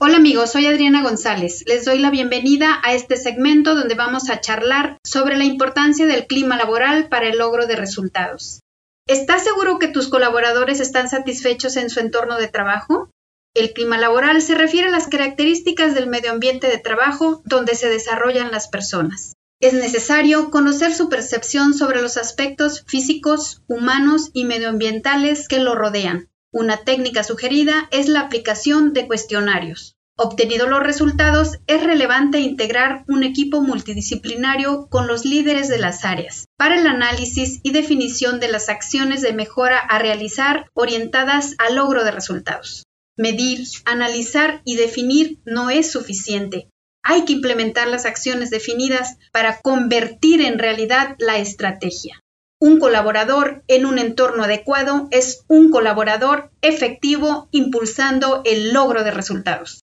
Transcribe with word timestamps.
Hola 0.00 0.16
amigos, 0.16 0.50
soy 0.50 0.66
Adriana 0.66 1.04
González. 1.04 1.62
Les 1.66 1.84
doy 1.84 2.00
la 2.00 2.10
bienvenida 2.10 2.80
a 2.82 2.94
este 2.94 3.16
segmento 3.16 3.76
donde 3.76 3.94
vamos 3.94 4.28
a 4.28 4.40
charlar 4.40 4.98
sobre 5.04 5.36
la 5.36 5.44
importancia 5.44 6.04
del 6.06 6.26
clima 6.26 6.56
laboral 6.56 7.08
para 7.08 7.28
el 7.28 7.38
logro 7.38 7.68
de 7.68 7.76
resultados. 7.76 8.58
¿Estás 9.06 9.44
seguro 9.44 9.78
que 9.78 9.86
tus 9.86 10.08
colaboradores 10.08 10.80
están 10.80 11.08
satisfechos 11.08 11.76
en 11.76 11.90
su 11.90 12.00
entorno 12.00 12.38
de 12.38 12.48
trabajo? 12.48 13.08
El 13.54 13.72
clima 13.72 13.96
laboral 13.96 14.42
se 14.42 14.56
refiere 14.56 14.88
a 14.88 14.90
las 14.90 15.06
características 15.06 15.94
del 15.94 16.08
medio 16.08 16.32
ambiente 16.32 16.66
de 16.66 16.78
trabajo 16.78 17.40
donde 17.44 17.76
se 17.76 17.88
desarrollan 17.88 18.50
las 18.50 18.66
personas. 18.66 19.34
Es 19.60 19.74
necesario 19.74 20.50
conocer 20.50 20.92
su 20.92 21.08
percepción 21.08 21.72
sobre 21.72 22.02
los 22.02 22.16
aspectos 22.16 22.82
físicos, 22.88 23.62
humanos 23.68 24.30
y 24.32 24.44
medioambientales 24.44 25.46
que 25.46 25.60
lo 25.60 25.76
rodean. 25.76 26.28
Una 26.56 26.76
técnica 26.76 27.24
sugerida 27.24 27.88
es 27.90 28.08
la 28.08 28.20
aplicación 28.20 28.92
de 28.92 29.08
cuestionarios. 29.08 29.96
Obtenidos 30.16 30.68
los 30.68 30.84
resultados, 30.84 31.58
es 31.66 31.82
relevante 31.82 32.38
integrar 32.38 33.02
un 33.08 33.24
equipo 33.24 33.60
multidisciplinario 33.60 34.86
con 34.88 35.08
los 35.08 35.24
líderes 35.24 35.66
de 35.66 35.78
las 35.78 36.04
áreas 36.04 36.46
para 36.56 36.78
el 36.78 36.86
análisis 36.86 37.58
y 37.64 37.72
definición 37.72 38.38
de 38.38 38.46
las 38.46 38.68
acciones 38.68 39.20
de 39.20 39.32
mejora 39.32 39.80
a 39.80 39.98
realizar 39.98 40.70
orientadas 40.74 41.56
al 41.58 41.74
logro 41.74 42.04
de 42.04 42.12
resultados. 42.12 42.84
Medir, 43.16 43.66
analizar 43.84 44.62
y 44.64 44.76
definir 44.76 45.40
no 45.44 45.70
es 45.70 45.90
suficiente. 45.90 46.68
Hay 47.02 47.24
que 47.24 47.32
implementar 47.32 47.88
las 47.88 48.06
acciones 48.06 48.50
definidas 48.50 49.16
para 49.32 49.58
convertir 49.60 50.40
en 50.40 50.60
realidad 50.60 51.16
la 51.18 51.38
estrategia. 51.38 52.20
Un 52.60 52.78
colaborador 52.78 53.64
en 53.68 53.84
un 53.84 53.98
entorno 53.98 54.44
adecuado 54.44 55.08
es 55.10 55.44
un 55.48 55.70
colaborador 55.70 56.50
efectivo 56.62 57.48
impulsando 57.50 58.42
el 58.44 58.72
logro 58.72 59.02
de 59.04 59.10
resultados. 59.10 59.82